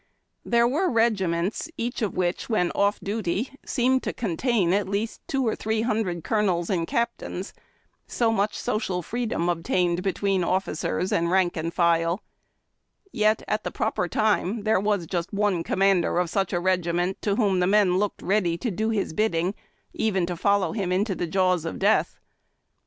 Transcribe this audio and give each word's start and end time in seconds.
There 0.43 0.67
were 0.67 0.89
regiments 0.89 1.69
each 1.77 2.01
of 2.01 2.17
which, 2.17 2.49
when 2.49 2.71
off 2.71 2.99
duty, 3.01 3.51
seemed 3.63 4.01
to 4.01 4.13
contain 4.13 4.73
at 4.73 4.89
least 4.89 5.21
two 5.27 5.45
or 5.47 5.55
three 5.55 5.83
hundred 5.83 6.23
colonels 6.23 6.71
and 6.71 6.87
captains, 6.87 7.53
so 8.07 8.31
much 8.31 8.57
social 8.57 9.03
free 9.03 9.27
dom 9.27 9.47
obtained 9.47 10.01
between 10.01 10.43
officers 10.43 11.11
and 11.11 11.29
rank 11.29 11.55
and 11.55 11.71
file, 11.71 12.23
yet 13.11 13.43
at 13.47 13.63
the 13.63 13.69
proper 13.69 14.07
time 14.07 14.63
there 14.63 14.79
was 14.79 15.05
just 15.05 15.31
one 15.33 15.61
com 15.63 15.77
mander 15.77 16.17
of 16.17 16.31
such 16.31 16.51
a 16.51 16.59
regiment 16.59 17.21
to 17.21 17.35
whom 17.35 17.59
the 17.59 17.67
men 17.67 17.99
looked 17.99 18.23
ready 18.23 18.57
to 18.57 18.71
do 18.71 18.89
his 18.89 19.13
bidding, 19.13 19.53
even 19.93 20.25
to 20.25 20.35
follow 20.35 20.71
him 20.71 20.91
into 20.91 21.13
the 21.13 21.27
jaws 21.27 21.63
of 21.63 21.77
death. 21.77 22.17